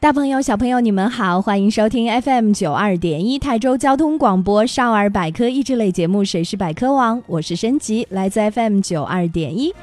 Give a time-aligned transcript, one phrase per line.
[0.00, 9.74] 大朋友、小朋友，你们好，欢迎收听 FM 九二点一泰州交通广播少儿百科益智类节目《谁是百科王》，我是申吉，来自 FM 九二点一。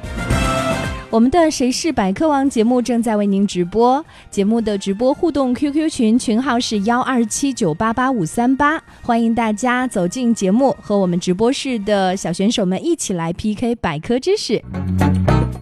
[1.09, 14.63] 我们的《谁是百科王》节目正在为您直播，节目的直播互动 QQ 群群号是幺二七九八八五三八，欢迎大家走进节目，和我们直播室的小选手们一起来 PK 百科知识。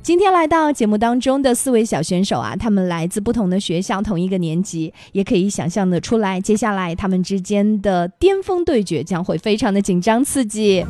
[0.04, 10.86] 今天来到节目当中的四位小选手啊，他们来自不同的学校，同一个年级，也可以想象的出来，接下来他们之间的巅峰对决将会非常的紧张刺激。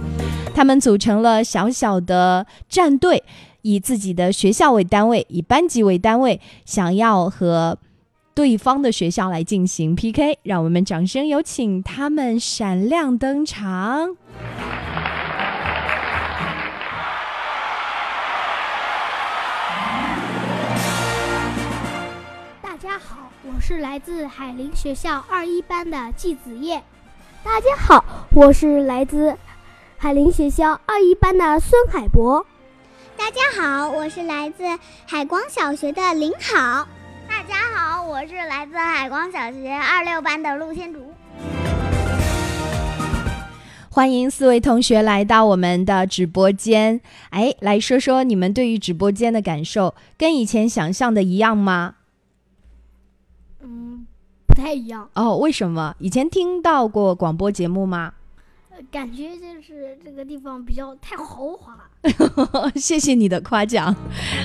[0.56, 3.23] 他们组成了小小的战队，
[3.61, 7.78] 以自己的学校为单位，以班级为单位，想要和
[8.34, 10.39] 对方的学校来进行 PK。
[10.41, 14.16] 让我们掌声有请他们闪亮登场。
[23.66, 26.84] 是来自海林学校二一班的季子叶。
[27.46, 29.38] 大家好，我是来自
[29.97, 32.46] 海林学校二一班的孙海博。
[33.16, 34.66] 大家好，我是来自
[35.06, 36.85] 海光小学的林好。
[37.25, 41.13] 大家好，我是来自海光小学二六班的陆天竹。
[43.90, 47.00] 欢迎四位同学来到我们的直播间。
[47.29, 51.96] 哎，来说说你们对于直播间的感受，跟以前想象的一样吗？
[53.63, 54.06] 嗯，
[54.46, 55.38] 不太一样哦。
[55.38, 55.96] 为什么？
[56.00, 58.13] 以前听到过广播节目吗？
[58.91, 61.78] 感觉就是这个地方比较太豪华。
[62.75, 63.96] 谢谢你的夸奖。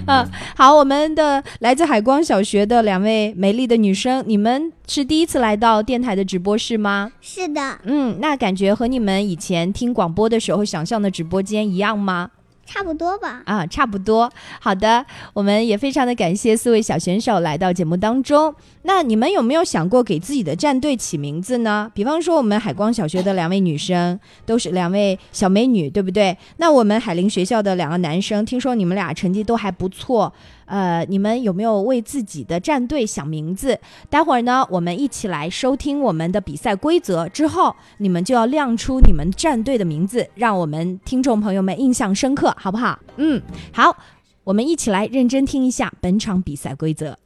[0.07, 0.25] 嗯，
[0.55, 7.11] 好，我们的来自海光小学的两位美丽的女生，你们是第一次来到电台的直播室吗？
[7.21, 7.81] 是的。
[7.85, 12.31] 嗯，那感觉和你们以前听广播的时候想象的直播间一样吗？
[12.69, 13.43] 差不多吧。
[13.47, 14.31] 啊，差不多。
[14.61, 18.55] 好的，我们也非常的感谢四位小选手来到节目当中。
[18.83, 21.91] 那你们有没有想过给自己的战队起名字呢？
[21.95, 26.37] 比方说，我们海光小学的两位女生都是两位小美女，对不对？
[26.59, 30.31] 那我们海林学校的两个男生，听说你们俩成绩都还不错。
[30.69, 33.81] 呃，你们有没有为自己的战队想名字？
[34.09, 42.99] 待会儿呢，我们一起来收听我们的比赛规则之后，你们就要亮出你们战队的名字，让我们听众朋友们印象深刻，好不好？
[43.17, 43.43] 嗯，
[43.73, 43.97] 好，
[44.45, 47.19] 我们一起来认真听一下本场比赛规则。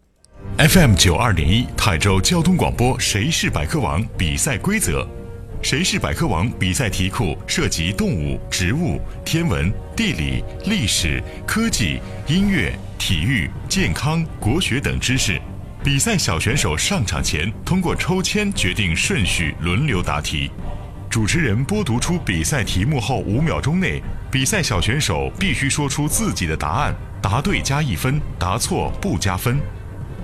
[0.58, 4.04] FM 九二点一泰州交通广播，谁是百科王？
[4.16, 5.06] 比赛规则：
[5.62, 6.50] 谁是百科王？
[6.58, 12.72] 比赛题库涉及动物、植物、天文、地理、历史、科技、音乐。
[13.04, 15.36] 体育、健康、国学等知识。
[15.82, 20.48] 比赛小选手上场前通过抽签决定顺序，轮流答题。
[21.10, 26.94] 主持人播读出比赛题目后五秒钟内，比赛小选手必须说出自己的答案。
[27.20, 29.58] 答对加一分，答错不加分。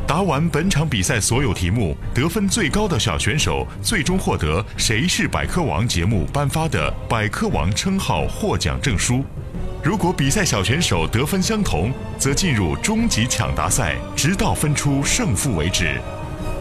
[0.06, 9.24] 答完本场比赛所有题目，得分最高的小选手最终获得《谁是百科王》节目颁发的百科王称号获奖证书。
[9.88, 15.98] 如果比赛小选手得分相同，则进入终极抢答赛，直到分出胜负为止。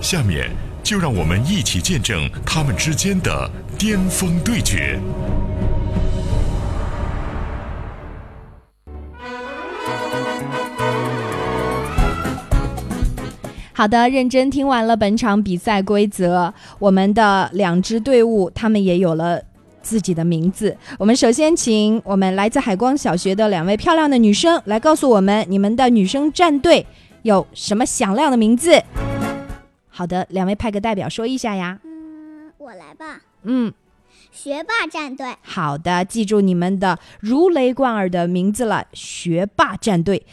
[0.01, 0.49] 下面
[0.81, 4.97] 就让我们一起见证他们之间的巅峰对决。
[13.73, 19.43] 好的，认真听完了本场比赛规则，我们的两支队伍他们也有了。
[19.87, 20.75] 自己的名字。
[20.99, 26.85] 我们首先请我们来自海光小学的两位漂亮的女生来告诉我们，你们的女生战队
[27.21, 28.83] 有什么响亮的名字？
[29.87, 31.79] 好的，两位派个代表说一下呀。
[31.85, 33.21] 嗯，我来吧。
[33.43, 33.71] 嗯，
[34.29, 35.25] 学霸战队。
[35.41, 40.25] 好的，记住你们的如雷贯耳的名字了，学霸战队，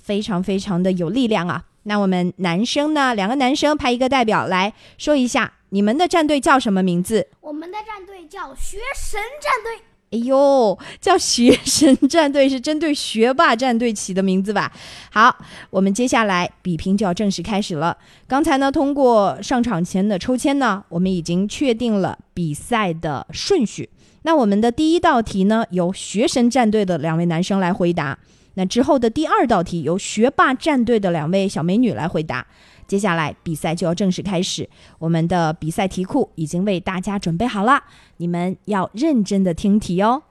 [0.00, 1.64] 非常非常的有力量啊。
[1.82, 3.14] 那我们男生呢？
[3.16, 7.26] 两个男生派一个代表来说一下，你们的战队叫什么名字？
[7.40, 9.84] 我们的战队叫学神战队。
[10.12, 14.72] 哎呦，叫学神战队是针对学霸战队起的名字吧？
[15.12, 15.32] 好，
[15.70, 17.96] 我们接下来比拼就要正式开始了。
[18.26, 23.88] 刚才呢，通过上场前的抽签呢，我们已经确定了比赛的顺序。
[24.22, 28.18] 那我们的第一道题呢，由学神战队的两位男生来回答。
[28.54, 32.44] 那之后的第二道题由学霸战队的两位小美女来回答，
[32.90, 34.68] 接下来比赛就要正式开始。
[34.98, 37.84] 我们的比赛题库已经为大家准备好了，
[38.16, 40.24] 你们要认真的听题哦。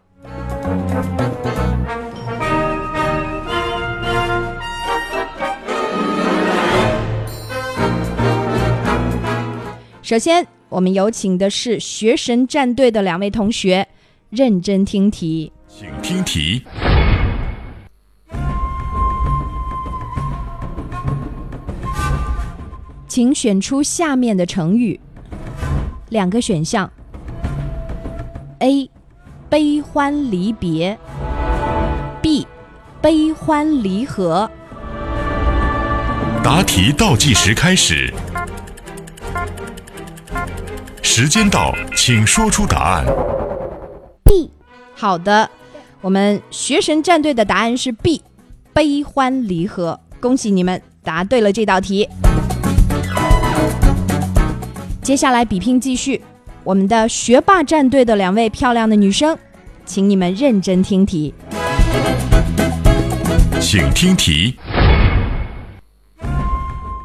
[10.01, 13.87] 首先，我们有请的是学神战队的两位同学，
[14.29, 15.53] 认真听题。
[15.69, 16.61] 请听题。
[23.09, 24.99] 请选出下面的成语。
[26.09, 26.89] 两个选项
[28.59, 28.89] ：A.
[29.49, 30.95] 悲欢离别
[32.21, 32.45] ；B.
[33.01, 34.49] 悲欢离合。
[36.43, 38.13] 答题倒计时开始，
[41.01, 43.05] 时间到，请说出答案。
[44.23, 44.51] B，
[44.93, 45.49] 好的，
[46.01, 48.21] 我们学神战队的答案是 B，
[48.71, 49.99] 悲欢离合。
[50.19, 52.07] 恭喜你们答对了这道题。
[55.09, 56.21] 接下来比拼继续，
[56.63, 59.35] 我们的学霸战队的两位漂亮的女生，
[59.83, 61.33] 请你们认真听题。
[63.59, 64.55] 请听题。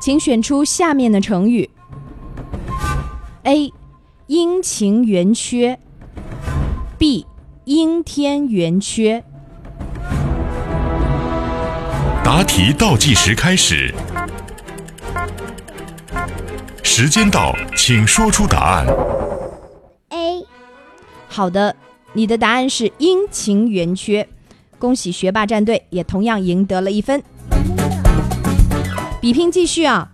[0.02, 1.70] 请选出下面的成语
[3.44, 3.72] ：A.
[4.26, 5.78] 阴晴圆缺
[6.98, 7.24] ；B.
[7.64, 9.24] 阴天圆缺。
[12.22, 13.94] 答题倒计时开始，
[16.96, 18.86] 时间到，请说出答案。
[20.10, 20.46] A
[21.26, 21.74] 好的，
[22.12, 24.28] 你的答案是阴晴圆缺。
[24.78, 27.20] 恭喜学霸战队，也同样赢得了一分。
[29.20, 30.08] 比拼继续啊！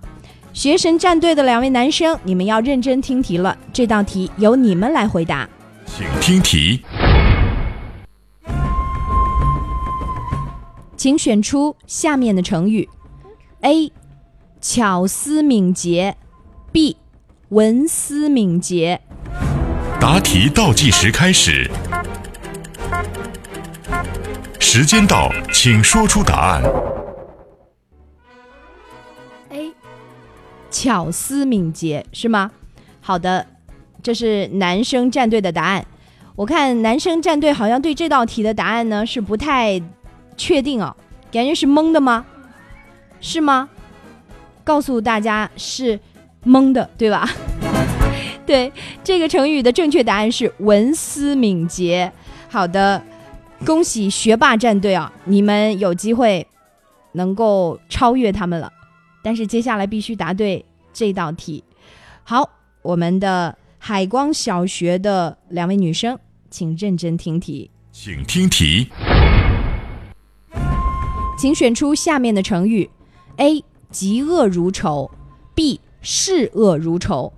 [0.55, 3.55] 学神战队的两位男生，你们要认真听题了。
[3.75, 5.47] 这道题由你们来回答。
[5.85, 6.83] 请听题。
[10.97, 12.89] 请选出下面的成语
[13.61, 13.93] ：A.
[14.63, 16.17] 巧思敏捷
[16.73, 16.97] ；B.
[17.51, 19.01] 文思敏捷。
[20.01, 21.71] 答题倒计时开始，
[24.59, 26.63] 时间到，请说出答案。
[29.51, 29.73] A
[30.71, 32.51] 巧思敏捷是吗？
[33.01, 33.47] 好的，
[34.03, 35.85] 这是男生战队的答案。
[36.37, 39.83] 我看男生战队好像对这道题的答案呢是不太
[40.37, 40.97] 确定哦，
[41.31, 42.25] 感觉是蒙的吗？
[43.21, 43.69] 是吗？
[44.65, 45.99] 告诉大家是
[46.45, 47.29] 蒙的，对吧？
[48.47, 48.73] 对，
[49.05, 52.11] 这个成语的正确答案是文思敏捷。
[52.49, 53.03] 好的，
[53.65, 56.47] 恭喜学霸战队啊，你们有机会
[57.13, 58.73] 能够超越他们了。
[59.23, 61.63] 但是接下来必须答对这道题。
[62.25, 62.49] 好，
[62.83, 66.19] 我们的海光小学的两位女生，
[66.51, 68.89] 请认真听题，请听题。
[71.39, 72.91] 请选出下面的成语
[73.37, 73.65] ：A.
[73.93, 75.11] 嫉恶如仇
[75.55, 75.81] ；B.
[76.03, 77.33] 视恶如仇。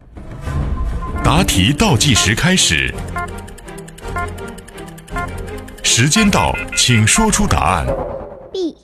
[1.24, 2.94] 答题倒计时开始，
[5.82, 7.86] 时间到，请说出答案。
[8.52, 8.76] B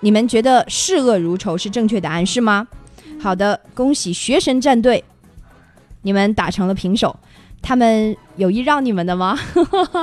[0.00, 2.66] 你们觉得视恶如仇是正确答案是吗？
[3.20, 5.02] 好的，恭喜学神战队，
[6.02, 7.16] 你们打成了平手。
[7.62, 9.38] 他们有意让你们的吗？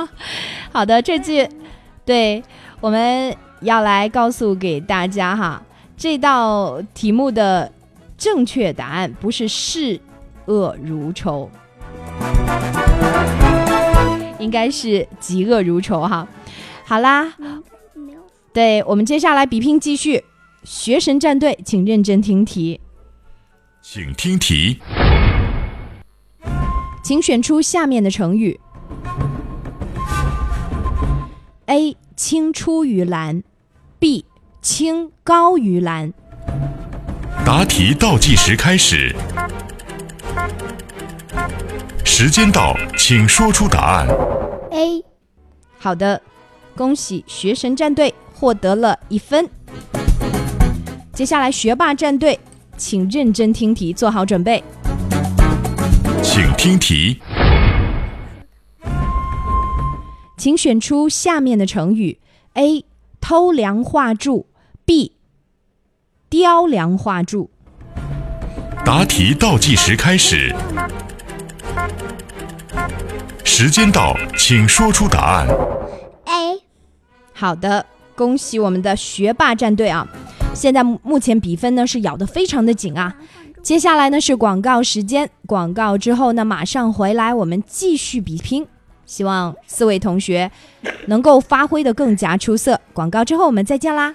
[0.72, 1.48] 好的，这句
[2.04, 2.42] 对
[2.80, 5.62] 我们要来告诉给大家哈，
[5.96, 7.70] 这道题目的
[8.22, 10.00] 正确答案不是视
[10.44, 11.50] 恶如仇，
[14.38, 16.28] 应该是嫉恶如仇哈。
[16.84, 17.34] 好啦，
[18.52, 20.24] 对我们接下来比拼继续，
[20.62, 22.80] 学神战队，请认真听题，
[23.82, 24.78] 请听题。
[27.02, 28.60] 请选出下面的成语
[31.66, 31.96] ：A.
[32.14, 33.42] 青出于蓝
[33.98, 34.26] ；B.
[34.60, 36.14] 青高于蓝。
[37.54, 39.14] 答题倒计时开始，
[42.02, 44.08] 时间到，请说出答案。
[44.70, 45.04] A
[45.78, 46.22] 好的，
[46.74, 49.50] 恭喜学神战队获得了一分。
[51.12, 52.40] 接下来学霸战队，
[52.78, 54.64] 请认真听题，做好准备。
[56.22, 57.20] 请听题。
[60.38, 62.18] 请选出下面的成语
[62.54, 62.86] ：A.
[63.20, 64.46] 偷梁画柱
[64.86, 65.12] ；B.
[66.32, 67.50] 雕梁画柱。
[68.86, 70.50] 答题倒计时开始，
[73.44, 75.46] 时间到，请说出答案。
[76.24, 76.62] A
[77.34, 77.84] 好的，
[78.14, 80.08] 恭喜我们的学霸战队啊！
[80.54, 83.14] 现在目目前比分呢是咬得非常的紧啊。
[83.62, 88.66] 接下来呢是广告时间，广告之后呢马上回来，我们继续比拼。
[89.04, 90.50] 希望四位同学
[91.08, 92.80] 能够发挥的更加出色。
[92.94, 94.14] 广告之后我们再见啦！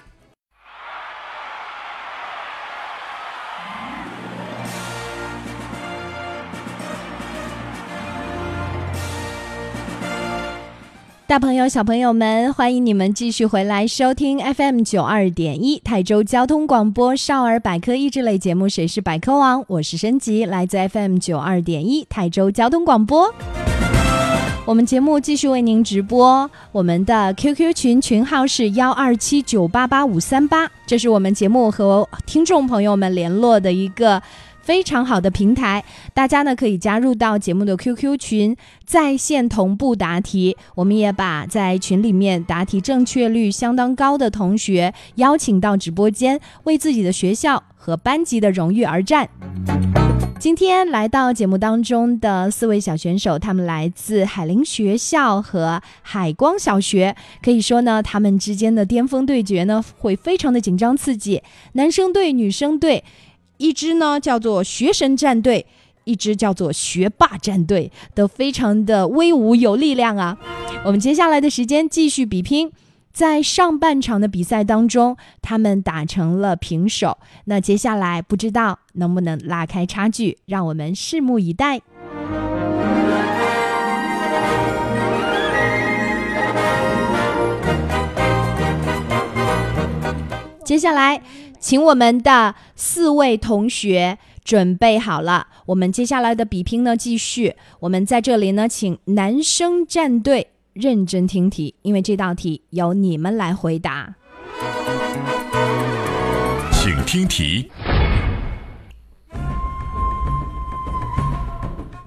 [11.28, 23.30] 大朋友、小朋友们，欢迎你们继续回来收听 FM 九二点一泰州交通广播少儿百科益智类节目《谁是百科王》，我是申吉，来自 FM 九二点一泰州交通广播。
[24.64, 34.22] 我们节目继续为您直播，我们的 QQ 群群号是幺二七九八八五三八，这是我们节目和听众朋友们联络的一个
[34.68, 35.82] 非常好的平台，
[36.12, 40.58] 大家呢可以加入到节目的 QQ 群，在线同步答题。
[40.74, 49.30] 我们也把在群里面答题正确率相当高的同学邀请到直播间，为自己的学校和班级的荣誉而战。
[50.38, 61.42] 今天来到节目当中的四位小选手，他们来自海林学校和海光小学，可以说呢，他们之间的巅峰对决呢会非常的紧张刺激。
[61.72, 63.02] 男生队、女生队，
[63.58, 65.66] 一支呢叫做学神战队，
[66.04, 70.38] 一支叫做学霸战队，都非常的威武有力量啊。
[70.84, 72.72] 我们接下来的时间继续比拼。
[73.10, 77.18] 在上半场的比赛当中，他们打成了平手。
[77.46, 81.80] 那接下来不知道能不能拉开差距，让我们拭目以待。
[90.64, 91.20] 接下来，
[91.58, 97.56] 请我们的四位同学准备好了，我们接下来的比拼呢继续。
[97.80, 100.50] 我们在这里呢，请男生战队。
[100.74, 104.14] 认真听题，因为这道题由你们来回答。
[106.70, 107.68] 请听题。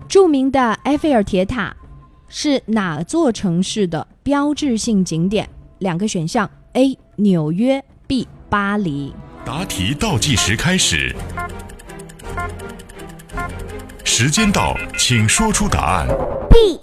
[0.07, 1.75] 著名的埃菲尔铁塔
[2.29, 5.49] 是哪座城市的标志性景点？
[5.79, 6.97] 两个选项：A.
[7.17, 8.25] 纽约，B.
[8.49, 9.13] 巴黎。
[9.43, 11.15] 答题倒计时开始，
[14.03, 16.07] 时间到，请说出答案。
[16.49, 16.79] B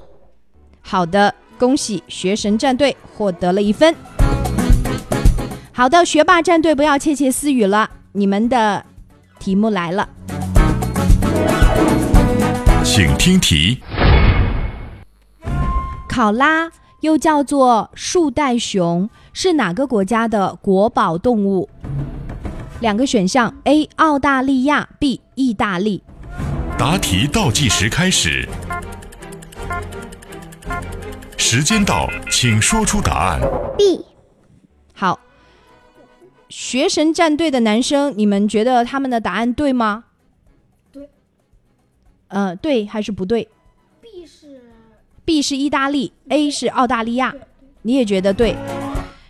[0.80, 1.34] 好的。
[1.58, 3.92] 恭喜学神战队获得了一分。
[5.72, 8.84] 好的，学霸战队不要窃窃私语了，你们的
[9.40, 10.08] 题目来了，
[12.84, 13.82] 请听题。
[16.08, 21.68] 考拉又叫做树袋熊，是哪个国家的国宝动物？
[22.80, 23.88] 两个选项：A.
[23.96, 25.20] 澳大利亚，B.
[25.34, 26.02] 意大利。
[26.78, 28.48] 答题倒计时开始。
[31.36, 33.40] 时间到，请说出答案。
[33.76, 34.04] B
[34.94, 35.18] 好，
[36.48, 40.04] 学神战队的男生，你们觉得他们的答案对吗？
[40.92, 41.08] 对。
[42.28, 43.48] 呃，对还是不对
[44.00, 44.60] B 是
[45.24, 47.34] ？B 是意大利，A 是澳大利亚，
[47.82, 48.54] 你也觉得对？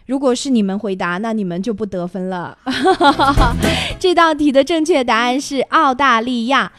[0.09, 2.57] 如果是你们回答，那你们就不得分了。
[4.01, 6.73] 这道题的正确答案是澳大利亚，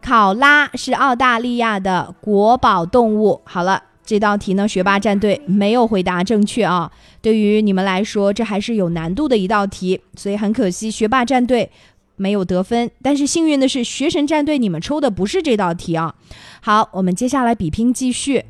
[0.00, 3.42] 考拉是澳大利亚的国宝动物。
[3.44, 3.82] 好了。
[4.06, 6.88] 这道题呢，学霸战队没有回答正确啊！
[7.20, 11.68] 对于你们来说，这还是有难度的一道题，所以很可惜，学霸战队
[12.14, 12.88] 没有得分。
[13.02, 16.14] 但是幸运的是，学神战队你们抽的不是这道题啊！
[16.60, 18.44] 好，我们接下来比拼继续。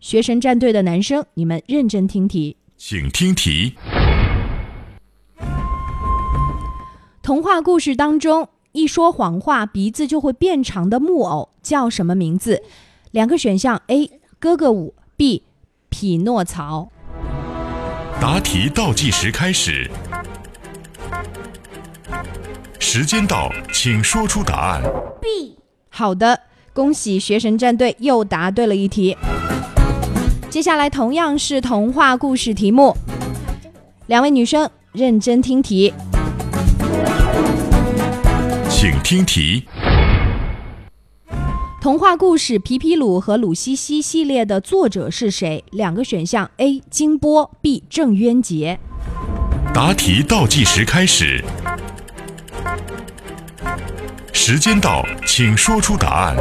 [0.00, 3.74] 学神战队的男生，你们认真听题，请听题。
[7.20, 12.62] 童话故事当中，一说谎话鼻子就会变长的木偶叫什么名字？
[13.10, 14.10] 两个选项：A.
[14.38, 15.42] 哥哥舞，B.
[15.88, 16.90] 匹诺曹。
[18.20, 19.90] 答题倒计时开始，
[22.78, 24.82] 时间到，请说出答案。
[25.20, 29.16] B 好的，恭喜学神战队又答对了一题。
[30.50, 32.96] 接下来同样是童话故事题目，
[34.06, 35.92] 两位女生认真听题，
[38.70, 39.64] 请听题。
[41.82, 45.62] 童话故事《皮皮鲁和鲁西西》系列的作者是谁？
[45.70, 46.80] 两个选项：A.
[46.90, 47.84] 金波，B.
[47.90, 48.80] 郑渊洁。
[49.74, 51.44] 答题倒计时开始，
[54.32, 56.36] 时间到，请说出答案。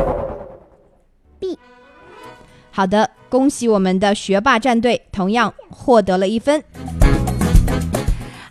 [2.78, 6.64] 好的，恭喜我们的学霸战队，同样获得了一分。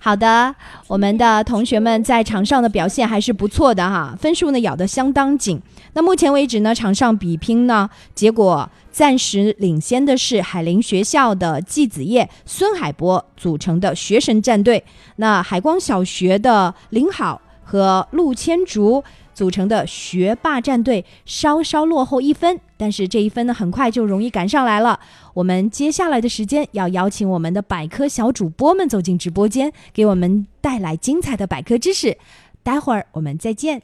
[0.00, 0.52] 好的，
[0.88, 5.62] 我们的同学们在场上的表现还是不错的哈，分数呢咬得相当紧。
[5.92, 14.82] 那目前为止呢，场上比拼呢，结果暂时领先的是海林学校的季子叶、孙海波组成的学神战队。
[15.14, 19.04] 那海光小学的林好和陆千竹
[19.36, 24.98] 组成的学霸战队稍稍落后一分，但是这一分呢，很快就容易赶上来了。
[25.34, 32.16] 我们接下来的时间要邀请我们的百科小主播们走进直播间，给我们带来精彩的百科知识。
[32.62, 33.82] 待会儿我们再见。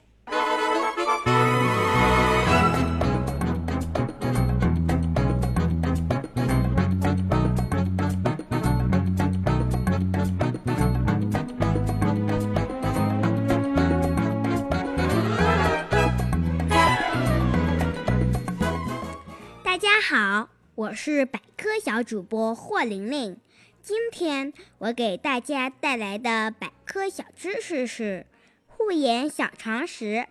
[20.75, 23.37] 我是百科小主播霍玲玲。
[23.83, 28.25] 今天我给大家带来的百科小知识是
[28.67, 30.27] 护眼小常识，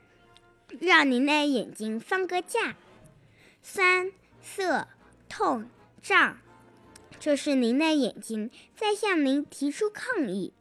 [0.80, 2.76] 让您的眼睛放个假。
[3.62, 4.88] 酸、涩、
[5.30, 5.68] 痛、
[6.02, 6.40] 胀，
[7.20, 10.54] 这是您的眼睛在向您提出抗议。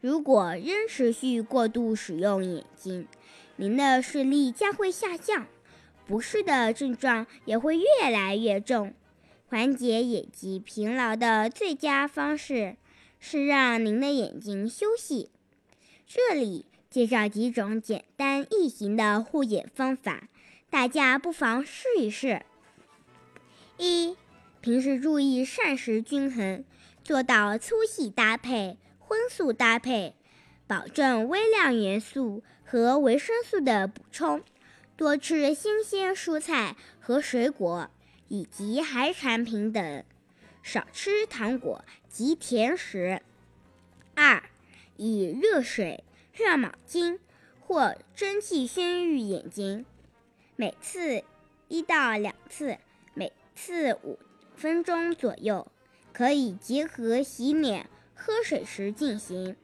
[0.00, 3.08] 如果仍持续过度使用眼睛，
[3.56, 5.48] 您的视力将会下降。
[6.06, 8.94] 不适的症状也会越来越重。
[9.48, 12.76] 缓解眼疾疲劳的最佳方式
[13.20, 15.30] 是让您的眼睛休息。
[16.06, 20.28] 这里介绍几种简单易行的护眼方法，
[20.68, 22.44] 大家不妨试一试。
[23.78, 24.16] 一、
[24.60, 26.64] 平时注意膳食均衡，
[27.04, 30.14] 做到粗细搭配、荤素搭配，
[30.66, 34.42] 保证微量元素和维生素的补充。
[34.96, 37.90] 多吃新鲜蔬菜和水果，
[38.28, 40.04] 以及海产品等，
[40.62, 43.22] 少吃糖果及甜食。
[44.14, 44.42] 二，
[44.96, 47.18] 以热水、热毛巾
[47.60, 49.84] 或蒸汽熏浴眼睛，
[50.56, 51.22] 每次
[51.68, 52.78] 一到两次，
[53.14, 54.18] 每次五
[54.54, 55.66] 分钟左右，
[56.12, 59.56] 可以结合洗脸、喝水时进行，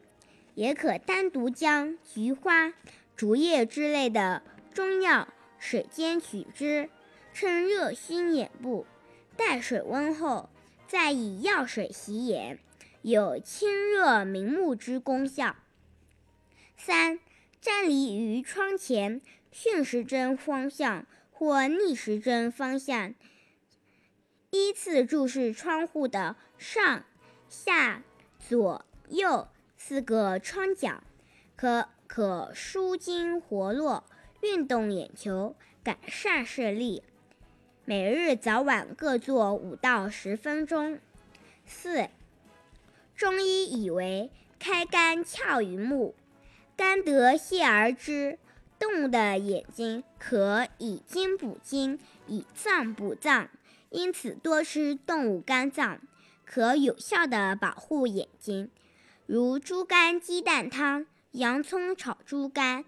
[0.55, 2.73] 也可单独将菊花、
[3.17, 4.43] 竹叶之类的。
[4.75, 6.89] 中药水煎取汁，
[7.33, 8.87] 趁热熏眼部，
[9.37, 10.51] 待水温后，
[10.87, 12.59] 再以药水洗眼，
[13.03, 15.57] 有清热明目之功效。
[16.77, 17.19] 三、
[17.61, 23.15] 站立于窗前，顺时针方向或逆时针方向，
[24.51, 27.05] 依次注视窗户的上、
[27.49, 28.03] 下、
[28.39, 31.03] 左、右四个窗角，
[31.57, 34.05] 可可舒筋活络。
[34.43, 37.05] 运动眼球，改善视力。
[37.85, 41.01] 每日早晚各做五到十分钟。
[41.67, 42.09] 四，
[43.17, 46.15] 中医以为开肝窍于目，
[46.77, 48.39] 肝得泻而知。
[48.79, 53.49] 动物的眼睛可以筋补筋，以脏补脏，
[53.91, 56.01] 因此多吃动物肝脏
[56.45, 58.71] 可有效的保护眼睛，
[59.27, 62.85] 如猪肝鸡蛋汤、洋葱炒猪肝。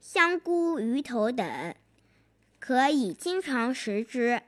[0.00, 1.74] 香菇、鱼头等，
[2.66, 4.42] 可以经常食之。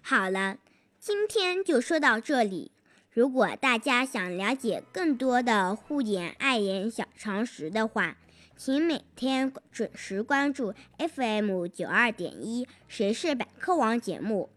[0.00, 0.58] 好了，
[1.00, 2.70] 今天就说到这里。
[3.10, 8.16] 如果大家想了解更多的护眼爱眼小常识的话，
[8.56, 14.48] 请每天准时关注 FM 九二点一《谁是百科王》节目。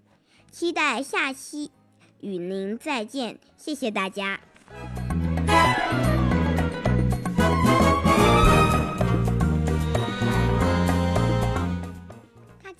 [0.51, 1.71] 期待下期
[2.19, 4.39] 与您再见，谢谢大家。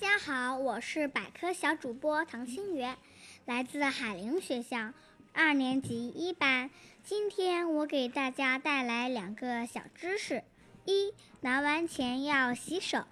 [0.00, 2.96] 大家好，我是百科小主播唐新元，
[3.44, 4.94] 来自海陵学校
[5.34, 6.70] 二年级一班。
[7.04, 10.42] 今天我给大家带来两个小知识：
[10.86, 13.04] 一、拿完钱要洗手，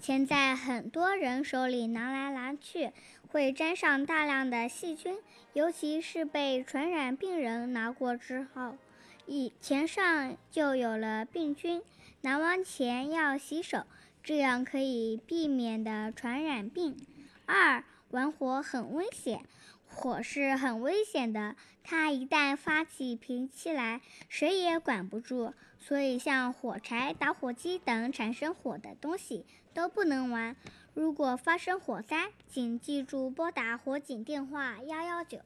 [0.00, 2.92] 钱在很多人手里拿来拿去，
[3.26, 5.18] 会沾上大量的细菌，
[5.52, 8.76] 尤其是被传染病人拿过之后，
[9.26, 11.82] 一钱上就有了病菌。
[12.20, 13.82] 拿完钱要洗手。
[14.26, 16.96] 这样可以避免的传染病。
[17.44, 19.44] 二，玩火很危险，
[19.86, 25.54] 火是很危险的，它一旦发起脾气来，谁也管不住。
[25.78, 30.56] 所以，像火柴、打火机等产生火的东西都不能玩。
[30.92, 35.38] 如果发生火灾，请记住拨打火警电话幺幺九。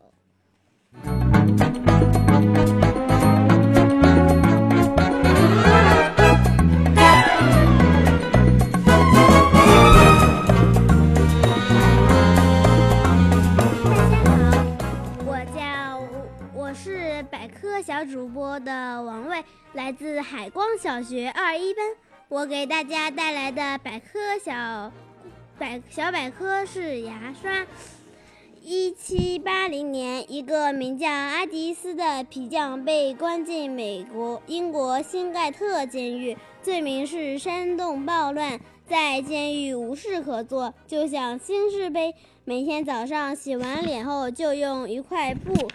[17.83, 21.85] 小主播的王位来自海光小学二一班。
[22.29, 24.93] 我给大家带来的百科小
[25.59, 27.67] 百小百科是牙刷。
[28.63, 38.61] 一七八零年，一个名叫阿迪斯的皮匠被关进美国英国新盖特监狱，罪名是煽动暴乱。
[38.87, 42.15] 在监狱无事可做，就想新式杯。
[42.45, 45.71] 每天早上洗完脸后，就用一块布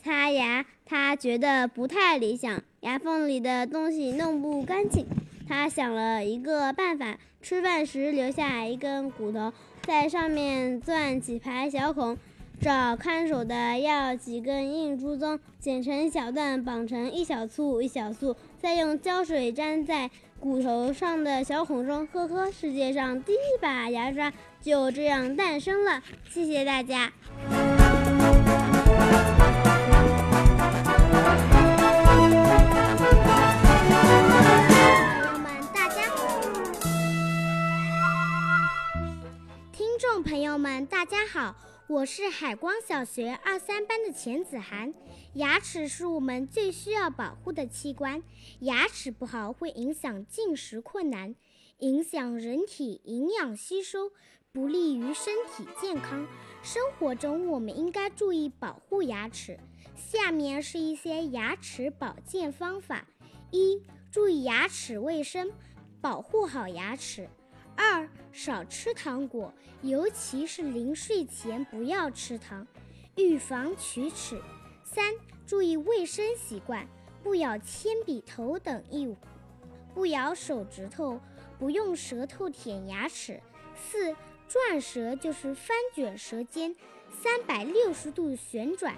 [0.00, 0.64] 擦牙。
[0.90, 5.06] 他觉得不太理想，牙缝里的东西弄不干净。
[5.46, 12.16] 他想了一个办法：吃饭时留下一根骨头，在上面钻几排小孔。
[12.60, 22.06] 找看守的要几根硬珠棕，剪成小段，绑成一小簇一小簇，再用胶水粘在骨头上的小孔中。
[22.06, 26.02] 呵呵，世界上第一把牙刷就这样诞生了。
[26.30, 27.12] 谢谢大家。
[40.28, 41.56] 朋友们，大家好。
[41.86, 44.92] 我是海光小学二三班的钱子涵。
[45.32, 48.22] 牙齿是我们最需要保护的器官，
[48.60, 51.34] 牙齿不好会影响进食困难，
[51.78, 54.12] 影响人体营养吸收，
[54.52, 56.26] 不利于身体健康。
[56.62, 59.58] 生活中我们应该注意保护牙齿。
[59.96, 63.06] 下面是一些牙齿保健方法：
[63.50, 65.50] 一、注意牙齿卫生，
[66.02, 67.30] 保护好牙齿。
[67.80, 72.66] 二少吃糖果，尤其是临睡前不要吃糖，
[73.14, 74.42] 预防龋齿。
[74.82, 75.14] 三
[75.46, 76.84] 注意卫生习惯，
[77.22, 79.16] 不咬铅笔头等异物，
[79.94, 81.20] 不咬手指头，
[81.56, 83.40] 不用舌头舔牙齿。
[83.76, 84.12] 四
[84.48, 86.74] 转舌就是翻卷舌尖，
[87.22, 88.96] 三百六十度旋转，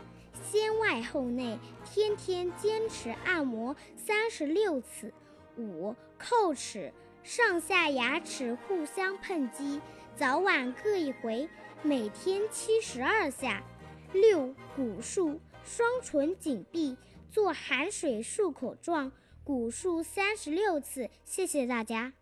[0.51, 5.13] 先外后内，天天坚持按摩三十六次。
[5.59, 6.91] 五叩齿。
[7.23, 9.81] 上下牙齿互相碰击，
[10.17, 11.49] 早晚各一回，
[11.83, 13.63] 每天七十二下。
[14.13, 16.97] 六古漱，双唇紧闭，
[17.31, 19.13] 做含水漱口状，
[19.45, 21.11] 古漱三十六次。
[21.25, 22.13] 谢谢大家。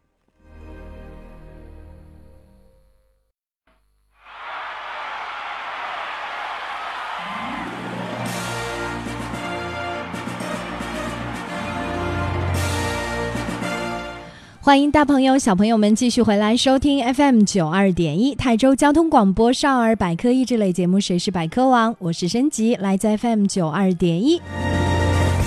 [14.69, 24.39] 欢迎大朋友、小朋友们继续回来收听 FM 九二点一泰州交通广播少儿百科益智类节目《谁是百科王》，我是申吉，来自 FM 九二点一。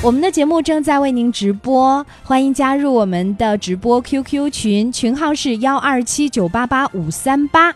[0.02, 7.72] 我们的节目正在为您直播，欢迎加入我们的直播 QQ 群，群号是幺二七九八八五三八。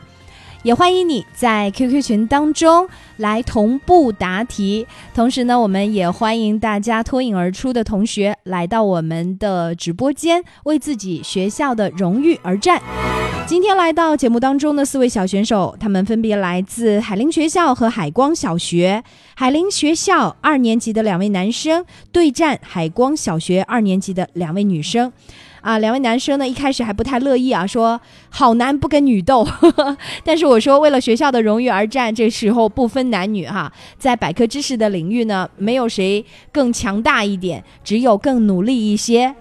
[0.65, 12.81] 也欢迎你在 QQ 群当中来同步答题，同时呢，我们也欢迎大家脱颖而出的同学来到我们的直播间，为自己学校的荣誉而战。
[13.45, 19.03] 今天来到节目当中的四位小选手，他们分别来自海林学校和海光小学。
[19.35, 25.13] 海林学校二年级的两位男生对战海光小学二年级的两位女生。
[25.65, 27.99] 啊，两位男生呢一开始还不太乐意啊，说
[28.29, 29.47] 好男不跟女斗。
[30.23, 39.33] 但是我说，为了学校的荣誉而战，这时候不分男女哈，在百科知识的领域呢，没有谁更强大一点，只有更努力一些。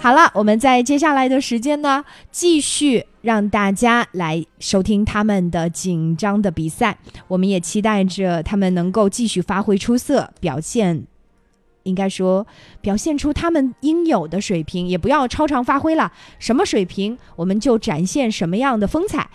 [0.00, 6.98] 好了，我们在接下来的时间呢，继续让大家来收听他们的紧张的比赛。
[7.28, 11.04] 我们也期待着他们能够继续发挥出色表现。
[11.84, 12.46] 应该说，
[12.80, 16.12] 表现出他们应有的水平，也不要超常发挥了。
[16.38, 19.30] 什么水平，我们就展现什么样的风采。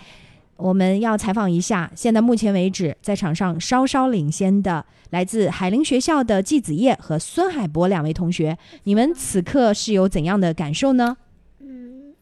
[0.56, 11.16] 我们要采访一下，现在目前为止在场上稍稍领先的，来自海林学校的季子叶和孙海博两位同学，你们此刻是有怎样的感受呢？
[11.60, 12.12] 嗯，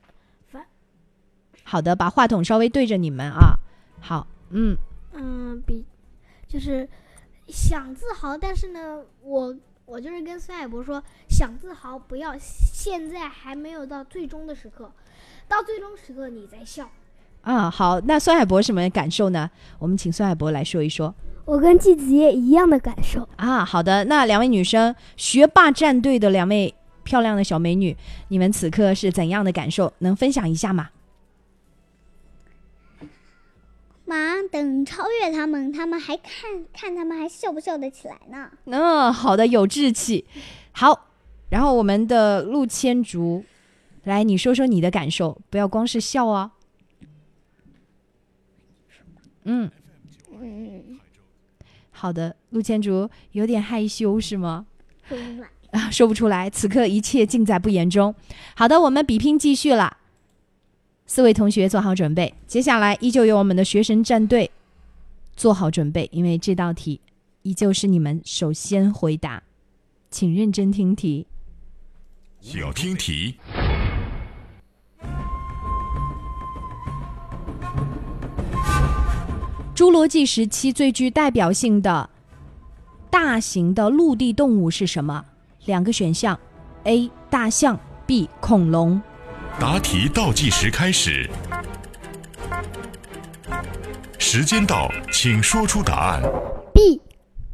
[1.65, 3.55] 好的，把话筒稍微对着你们啊。
[4.01, 4.77] 好，嗯
[5.15, 5.87] 嗯，比
[6.47, 6.87] 就是
[7.49, 9.57] 想自豪，但是呢，我。
[9.87, 14.91] 我就是跟孙海博说，想自豪，不要现在还没有到最终的时刻，
[15.47, 16.91] 到最终时刻你再笑。
[17.43, 19.49] 啊，好，那孙海博什么感受呢？
[19.79, 21.15] 我们请孙海博来说一说。
[21.45, 23.29] 我跟季子叶一样的感受。
[23.37, 27.97] 啊，好的，那两位女生，学霸战队的两位漂亮的小美女，
[28.27, 29.93] 你们此刻是怎样的感受？
[29.99, 30.89] 能分享一下吗？
[34.07, 38.51] 妈，等超越他们，他们还看看他们还笑不笑得起来呢？
[38.67, 40.25] 嗯，好的，有志气。
[40.73, 41.09] 好，
[41.51, 43.45] 然后我们的陆千竹，
[44.05, 46.53] 来，你说说你的感受，不要光是笑啊。
[49.45, 49.71] 嗯
[50.41, 50.99] 嗯，
[51.91, 54.67] 好的，陆千竹有点害羞是吗？
[55.73, 56.49] 啊，说不出来。
[56.49, 58.15] 此刻一切尽在不言中。
[58.55, 59.97] 好的，我们比拼继续了。
[61.07, 64.51] 四位同学做好准备，接下来依旧由我们的学神战队
[65.37, 67.01] 做好准备，因为这道题
[67.43, 69.43] 依旧是你们首先回答，
[70.11, 71.27] 请认真听题。
[72.41, 73.37] 请听题。
[79.75, 82.09] 侏罗纪时期最具代表性的
[83.11, 85.25] 大型的陆地动物是什么？
[85.67, 86.39] 两个选项
[86.85, 87.11] ：A.
[87.29, 88.29] 大象，B.
[88.41, 89.01] 恐龙。
[89.59, 91.29] 答题倒计时开始，
[94.19, 96.21] 时间到，请说出答案。
[96.75, 97.01] B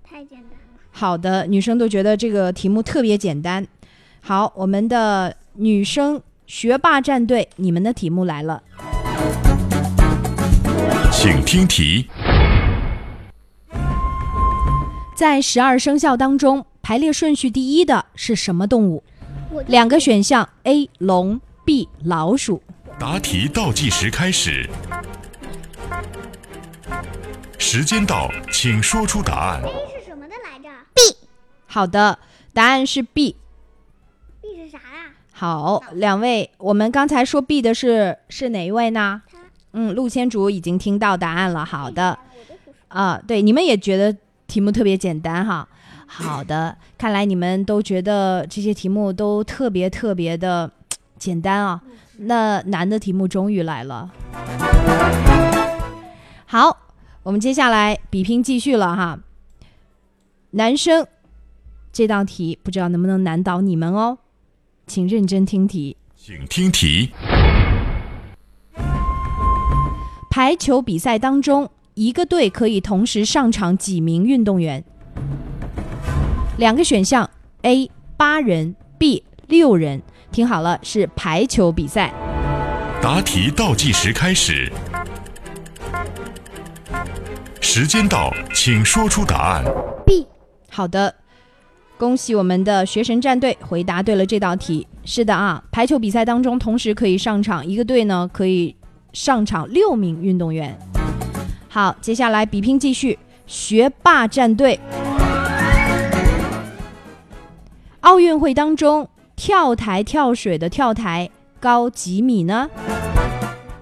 [0.03, 0.81] 太简单了。
[0.91, 3.65] 好的，女生都觉得这个题目特别简单。
[4.21, 8.65] 好，我们的女生学霸战队，你们的题目来了。
[11.13, 12.09] 请听题。
[15.17, 19.05] 在十二生肖当中，排列顺序第一的是什么动物？
[19.69, 20.91] 两个选项：A.
[20.99, 21.89] 龙，B.
[22.05, 22.63] 老鼠。
[22.99, 24.69] 答题倒计时开始，
[27.59, 29.63] 时间到，请说出答案。
[29.63, 31.17] A 是什么的来着？B
[31.67, 32.19] 好的，
[32.53, 33.37] 答案是 B。
[34.41, 35.13] ？B 是啥呀？
[35.33, 39.23] 好，两位，我们刚才说 B 的是是哪一位呢？
[39.73, 41.65] 嗯，陆千竹已经听到答案了。
[41.65, 42.19] 好的，
[42.89, 44.15] 啊，对，你们也觉得
[44.47, 45.67] 题目特别简单哈。
[46.07, 50.71] 好的，看来你们都觉得这些题目都特别特别的
[51.23, 51.81] 简单啊。
[52.17, 54.11] 那难的题目终于来了。
[56.45, 56.77] 好，
[57.23, 59.21] 我们接下来比拼继续了哈。
[60.51, 61.07] 男生
[61.93, 64.19] 这道题不知道能不能难倒你们哦，
[64.89, 65.97] 请认真听题。
[66.17, 67.13] 请听题。
[70.29, 74.83] 排球比赛当中，一个队可以同时上场几名运动员？
[76.59, 77.31] 两个选项
[77.63, 80.03] ：A 八人，B 六人。
[80.33, 82.11] 听好了，是排球比赛。
[83.03, 84.73] 答题倒计时开始，
[87.61, 89.63] 时间到，请说出答案。
[90.07, 90.27] B
[90.71, 91.15] 好的，
[91.99, 94.87] 恭喜我们的学神战队回答对了这道题。
[95.05, 98.75] 是的啊，排球比赛当中同时可以上场一个队呢，可以
[99.13, 100.79] 上场六名运动员。
[101.69, 104.81] 好，接下来比拼继续，学霸战队。
[108.01, 112.71] 奥运会当中，跳台跳水的跳台高几米呢？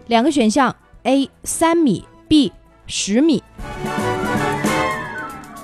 [0.07, 2.53] 两个选项：A 三米，B
[2.87, 3.43] 十米。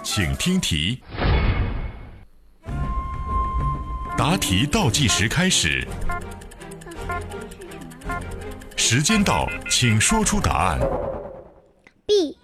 [0.03, 1.03] 请听题。
[4.17, 5.87] 答题倒计时开始，
[8.75, 10.81] 时间到，请说出答案。
[12.07, 12.39] B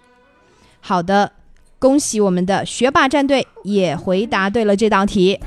[0.81, 1.33] 好的，
[1.79, 5.41] 恭喜我们的学霸战队也回答对了这道题。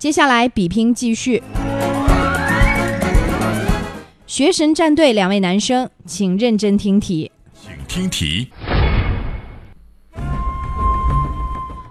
[0.00, 1.42] 接下来比拼继续，
[4.26, 7.30] 学神战队两位男生，请认真听题。
[7.52, 8.48] 请听题。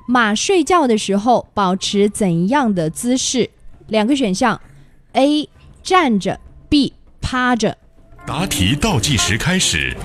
[0.07, 3.51] 马睡觉的时候保持怎样的姿势？
[3.85, 4.59] 两个选项
[5.13, 5.47] ：A
[5.83, 7.77] 站着，B 趴着。
[8.25, 9.95] 答题倒计时开始，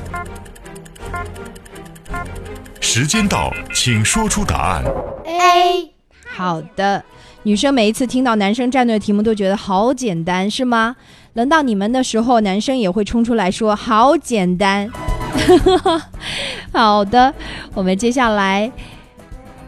[2.83, 4.85] 时间到，请说出答案。
[5.25, 5.91] A
[6.29, 7.03] 好的，
[7.47, 10.97] 女生每一次听到男生战队的题目都觉得好简单，是吗？
[11.35, 14.91] 轮到你们的时候，男生也会冲出来说好简单。
[16.73, 17.35] 好的，
[17.75, 18.73] 我们接下来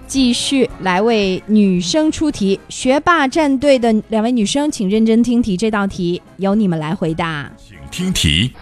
[0.07, 2.59] 继续来为女生出题。
[2.71, 7.51] 学霸战队的两位女生，请认真听题，这道题由你们来回答。
[7.59, 8.53] 请听题。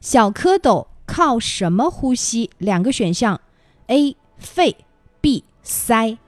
[0.00, 2.50] 小蝌蚪靠什么呼吸？
[2.58, 3.40] 两个选项
[3.88, 4.76] ：A 肺
[5.20, 6.18] ，B 鳃。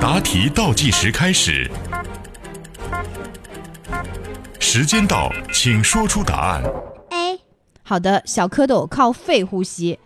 [0.00, 1.70] 答题倒计时开始，
[4.58, 6.62] 时间到，请说出答案。
[7.10, 7.40] A
[7.82, 9.98] 好的，小蝌蚪靠肺呼吸，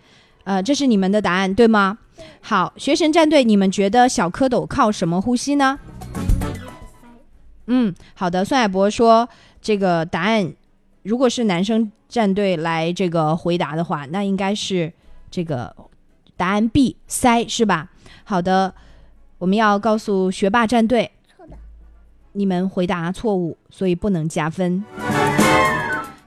[0.45, 1.99] 呃，这是你们的答案对吗？
[2.40, 5.79] 好，学神战队，你们觉得小蝌蚪靠什么呼吸呢？
[7.67, 9.29] 嗯，好的，孙海博说
[9.64, 10.53] 这个答案，
[11.05, 14.92] 如果是男生战队来这个回答的话，那应该是
[15.31, 15.74] 这个
[16.37, 17.88] 答案 B 塞是吧？
[18.24, 18.74] 好的，
[19.38, 21.55] 我们要告诉学霸战队，错的。
[22.33, 24.85] 你们回答错误，所以不能加分。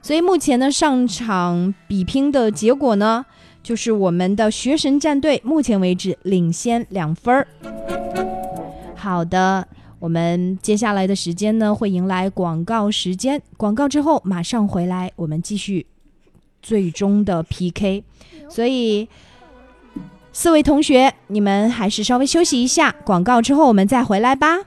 [0.02, 3.24] 所以目前呢，上场比拼的结果呢，
[3.62, 7.46] 就是我们的学神战队，目前为止领先两分儿。
[8.96, 13.42] 好的，我们接下来的时间呢，会迎来广告时间。
[13.56, 15.86] 广告之后马上回来，我们继续
[16.62, 18.04] 最终的 PK。
[18.48, 19.08] 所以，
[20.32, 24.58] 四位同学，你们还是稍微休息一下，广告之后我们再回来吧。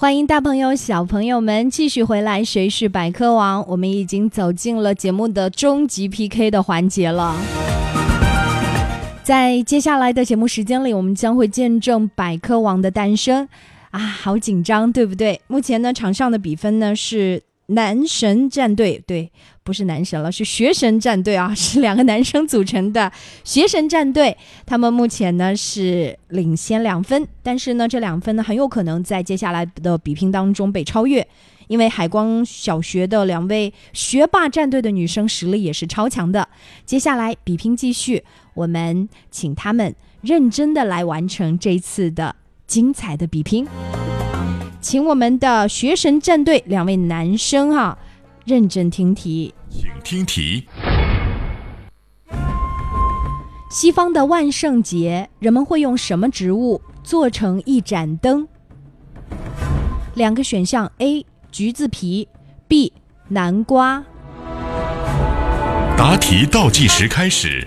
[0.00, 3.60] 欢迎大朋友、小朋友们继续回来，《谁是百科王》？
[3.66, 7.34] 我们已经走进了节目的终极 PK 的环节了。
[9.24, 13.48] 在接下来的节目时间里，我们将会见证百科王的诞生。
[13.90, 15.40] 啊，好紧张，对不对？
[15.48, 19.30] 目前呢，场上的比分呢是男神战队，对，
[19.62, 23.12] 不是男神了，是学神战队啊， 是两个男生组成的
[23.44, 24.34] 学神战队。
[24.64, 31.26] 他们目前呢是领先两分，但是呢，这两分呢很有可能在接下来的比拼当中被超越，
[31.66, 36.48] 因为海光小学的两位学霸战队的女生实力也是超强的。
[36.86, 42.34] 接下来比拼继续，我们请他们认真的来完成这次的
[42.66, 43.66] 精彩的比拼。
[44.80, 47.98] 请我们的学神战队两位男生哈、
[48.44, 49.52] 认真听题。
[49.68, 50.66] 请听题。
[53.70, 58.46] 西方的万圣节，人们会用什么植物做成一盏灯？
[60.14, 61.26] 两个选项：A.
[61.50, 62.28] 橘子皮
[62.66, 62.92] ，B.
[63.28, 64.04] 南瓜。
[65.96, 67.66] 答题倒计时开始，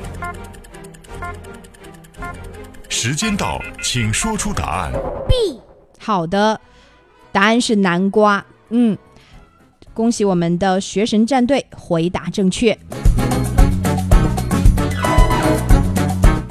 [2.89, 4.91] 时间到，请说出答案。
[5.28, 5.60] B
[6.00, 6.60] 好的，
[7.32, 8.46] 答案是南瓜。
[8.70, 8.98] 嗯，
[9.94, 12.78] 恭喜我们的学神战队回答正确。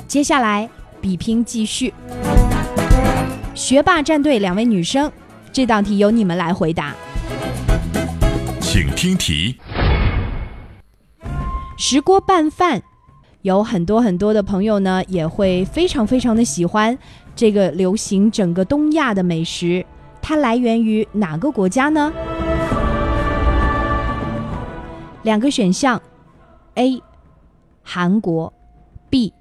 [0.06, 0.68] 接下来
[1.00, 1.94] 比拼继续，
[3.54, 5.10] 学霸战队两位女生，
[5.52, 6.94] 这道题由你们来回答。
[8.60, 9.56] 请听题。
[11.78, 12.82] 石锅拌饭，
[13.42, 16.98] 有很多很多的朋友呢，也会非常非常的喜欢
[17.34, 19.84] 这个流行整个东亚的美食。
[20.22, 22.12] 它来源于哪个国家呢？
[25.22, 26.00] 两个选项
[26.76, 27.02] ：A.
[27.82, 28.52] 韩国
[29.10, 29.32] ，B.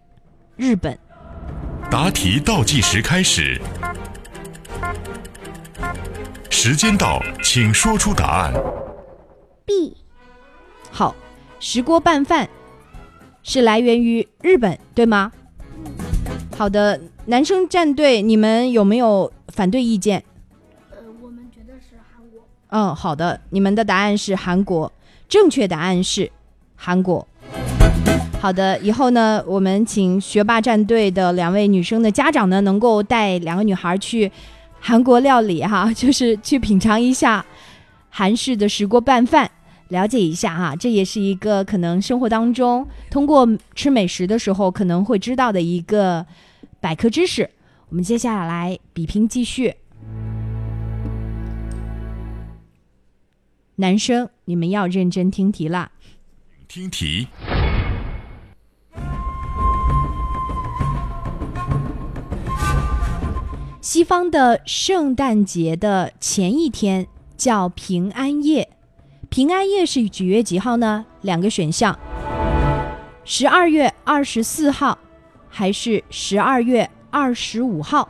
[0.56, 0.98] 日本。
[1.90, 3.60] 答题倒计时开始，
[6.50, 8.54] 时间到，请说出答案。
[9.66, 9.96] B
[10.92, 11.16] 好，
[11.60, 12.50] 石锅拌饭
[13.42, 15.32] 是来源于日本，对吗？
[16.58, 20.24] 好的，男生战队，你们有没有反对意见？
[22.72, 24.92] 嗯，好的，你们的答案是韩国，
[25.28, 26.32] 正确答案是
[26.76, 27.28] 韩国。
[28.40, 34.32] 好的，以后呢，我们请学霸战队的两位女生的家长呢，能够带两个女孩去
[34.80, 37.44] 韩国料理哈，就是去品尝一下
[38.10, 39.50] 韩式的石锅拌饭，
[39.88, 46.24] 了解一下哈，这也是一个可能生活当中通过吃美食的时候可能会知道的一个
[46.80, 47.50] 百科知识。
[47.90, 49.74] 我们接下来比拼继续。
[53.80, 55.92] 男生，你们要认真听题啦。
[56.68, 57.30] 听题。
[63.80, 68.70] 西方的圣诞节的前一天叫平安夜，
[69.30, 71.06] 平安夜是几月几号呢？
[71.22, 71.98] 两个选项：
[73.24, 75.00] 十二月二十四号，
[75.48, 78.10] 还是十二月二十五号？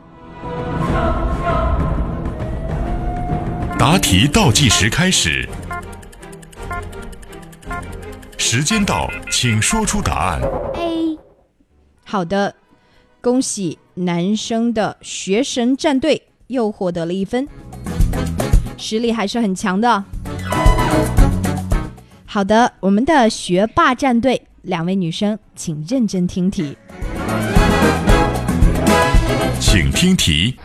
[3.78, 5.48] 答题倒计时开始，
[8.42, 10.40] 时间到，请说出答案。
[10.74, 11.18] A
[12.06, 12.54] 好的，
[13.20, 17.46] 恭喜男生的学神战队又获得了一分，
[18.78, 20.04] 实力还是很强的。
[22.24, 26.78] 好的，我们的学霸战队两位女生，请认真听题。
[29.60, 30.56] 请听题。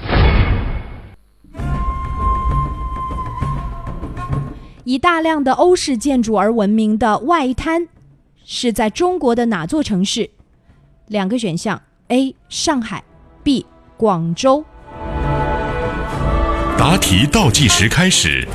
[4.86, 7.88] 以大量的欧式建筑而闻名的外滩，
[8.45, 10.29] 是在中国的哪座城市？
[11.07, 12.36] 两个选项：A.
[12.49, 13.03] 上海
[13.43, 13.65] ，B.
[13.97, 14.63] 广州。
[16.77, 18.47] 答题倒计时开始，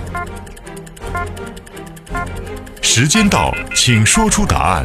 [2.80, 4.84] 时间到，请说出答案。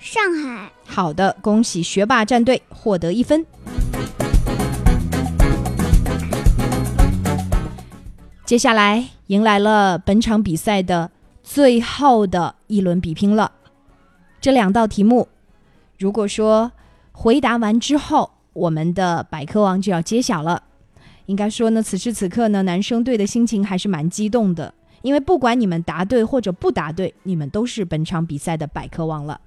[0.00, 3.46] 上海好的，恭喜学霸战队获得一分。
[8.44, 11.10] 接下来迎来了本场比赛的
[11.42, 13.52] 最后的一轮比拼了。
[14.40, 15.28] 这两道题目，
[15.98, 16.72] 如果说
[17.12, 20.62] 回答完之后，我们的百科王就要揭晓了。
[21.26, 24.72] 应该说呢，此时此刻呢，男生队的心情还是蛮激动的，
[25.02, 29.38] 因为不管你们答对或者不答对，你们都是本场比赛的百科王了。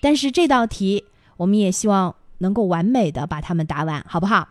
[0.00, 1.04] 但是这道题，
[1.36, 4.48] 我们也希望能够完美的把他们答完，好不好？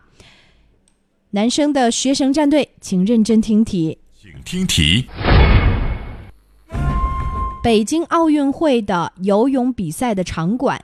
[1.32, 3.98] 男生的学生战队，请认真听题。
[4.22, 5.08] 请听题。
[7.60, 10.80] 北京奥运会的游泳比赛的场馆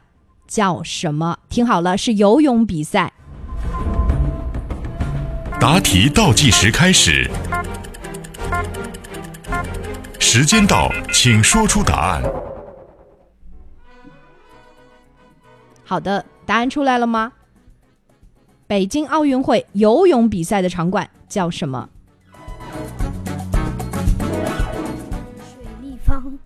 [0.48, 1.38] 叫什么？
[1.48, 3.12] 听好了，是游泳比赛。
[5.60, 7.30] 答题倒计时开始，
[10.18, 12.20] 时间到，请说出答案。
[15.84, 17.34] 好的，答案出来了吗？
[18.66, 21.88] 北京奥运会游泳比赛的场馆叫什么？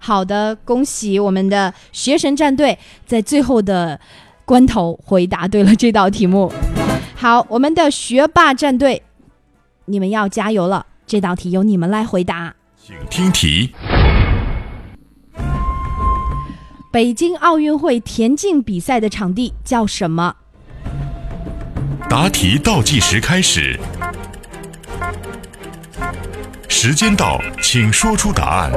[0.05, 2.77] 好的，恭喜我们的学神战队
[3.07, 4.01] 在最后的
[4.45, 6.53] 关头回答对了这道题目。
[7.15, 9.05] 好，我们的学霸战队，
[9.85, 10.87] 你们要加油了！
[11.07, 12.53] 这道题由你们来回答。
[12.77, 13.73] 请听题。
[16.91, 20.35] 北京奥运会田径比赛的场地叫什么？
[22.11, 23.79] 答题倒计时开始，
[26.69, 28.73] 时间到，请说出答案。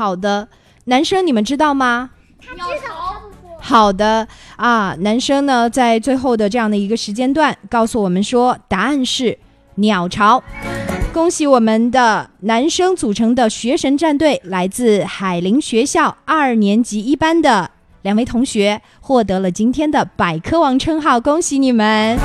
[0.00, 0.48] 好的，
[0.84, 2.08] 男生你们知道吗？
[2.40, 3.20] 他知道。
[3.58, 4.26] 好的
[4.56, 9.36] 啊，男生呢在最后的这样的一个时间段告诉我们说，答案是
[9.74, 10.42] 鸟巢。
[11.12, 17.70] 恭喜我们的男生组成的学神战队，来自海林学校二年级一班的
[18.00, 22.18] 两位同学获得了今天的百科王称号，恭喜你们！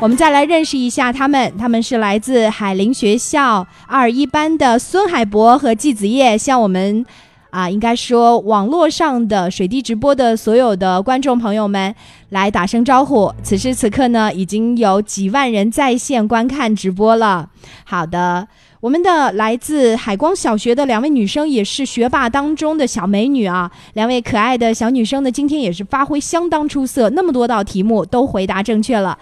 [0.00, 7.04] 我们再来认识一下他们，他们是来自海林学校二一班的孙海博和季子叶，向我们。
[7.50, 11.94] 啊，应该说网络上的水滴直播的所有的观众朋友们
[12.28, 13.32] 来打声招呼。
[13.42, 17.48] 此时此刻呢，已经有几万人在线观看直播了。
[17.84, 18.46] 好的，
[18.80, 29.18] 我们的来自海光小学的两位女生也是学霸当中的小美女啊，两位可爱的小女生呢，今天也是发挥相当出色，那么多道题目都回答正确了。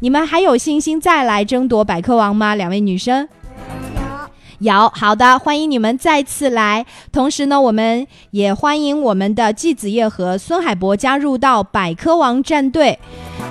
[0.00, 2.54] 你们还有信心再来争夺百科王吗？
[2.54, 3.28] 两位女生？
[4.60, 6.86] 有好的，欢迎你们再次来。
[7.10, 12.96] 同时呢，我们也欢迎我们的季子叶和孙海博加入到百科王战队。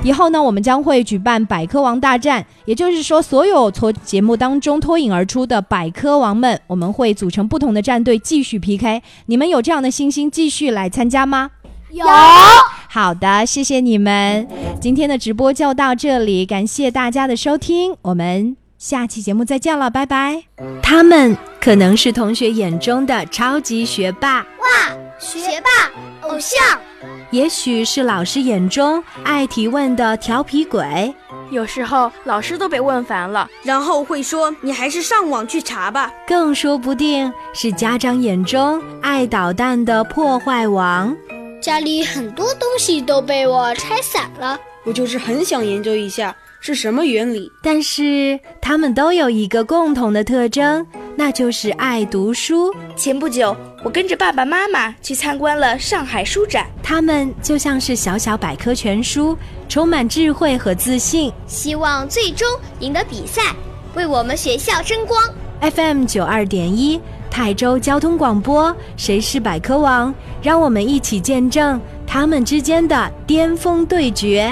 [0.04, 9.02] 以后呢，我们将会举办百科王大战，也就是说，所有从节目当中脱颖而出的百科王们，我们会组成不同的战队继续 PK。
[9.26, 11.52] 你们有这样的信心继续来参加吗？
[11.92, 12.06] 有。
[12.90, 14.48] 好的，谢谢你们。
[14.82, 18.56] 今天的直播就到这里，感谢大家的收听，我们。
[18.78, 20.44] 下期节目再见了，拜拜。
[20.84, 26.78] 他们可能是同学眼中的超级学霸，哇，学霸偶像；
[27.32, 31.12] 也许是老师眼中爱提问的调皮鬼，
[31.50, 41.18] 有时候老师都被问烦了，然后会说：“你还是上网去查吧。”更说不定是家长眼中爱捣蛋的破坏王。
[41.62, 46.36] 家里很多东西都被我拆散了，我就是很想研究一下。
[46.60, 47.52] 是什么原理？
[47.62, 50.86] 但是他们都有一个共同的特征，
[51.16, 52.74] 那就是爱读书。
[52.96, 59.38] 前不久，我跟着爸爸妈妈去参观了上海书展，他们就像是小小百科全书，
[59.70, 62.48] 充满智慧和自信，希望最终
[62.80, 63.56] 赢得比赛，
[63.94, 65.22] 为我们学校争光。
[65.62, 67.00] FM 九二点一，
[67.30, 70.14] 泰州交通广播，谁是百科王？
[70.42, 74.46] 让我们一起见证他们之间的巅峰对决。